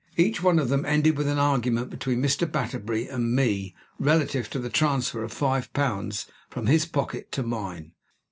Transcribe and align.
Each 0.17 0.41
one 0.41 0.57
of 0.57 0.69
them 0.69 0.83
ended 0.83 1.15
with 1.15 1.27
an 1.27 1.37
argument 1.37 1.91
between 1.91 2.23
Mr. 2.23 2.51
Batterbury 2.51 3.07
and 3.07 3.35
me 3.35 3.75
relative 3.99 4.49
to 4.49 4.57
the 4.57 4.67
transfer 4.71 5.23
of 5.23 5.31
five 5.31 5.71
pounds 5.73 6.25
from 6.49 6.65
his 6.65 6.87
pocket 6.87 7.31
to 7.33 7.43
mine. 7.43 7.91